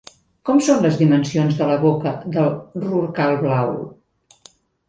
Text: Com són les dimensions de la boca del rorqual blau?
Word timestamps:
Com 0.49 0.61
són 0.67 0.79
les 0.85 0.95
dimensions 1.01 1.59
de 1.59 1.67
la 1.73 1.77
boca 1.85 2.15
del 2.37 2.49
rorqual 2.87 3.39
blau? 3.47 3.73